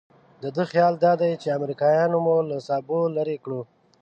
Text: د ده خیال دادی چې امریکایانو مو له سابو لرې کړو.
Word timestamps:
د 0.41 0.43
ده 0.55 0.63
خیال 0.71 0.93
دادی 1.05 1.31
چې 1.41 1.55
امریکایانو 1.57 2.17
مو 2.25 2.35
له 2.49 2.57
سابو 2.67 2.99
لرې 3.15 3.37
کړو. 3.43 3.61